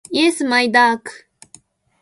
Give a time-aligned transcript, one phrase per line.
[0.09, 1.29] イエスマイダーク